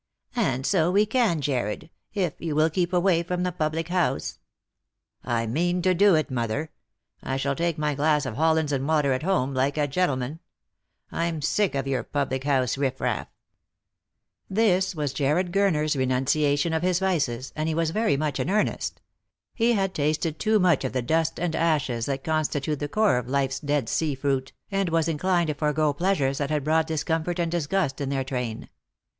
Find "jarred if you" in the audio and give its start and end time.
1.41-2.55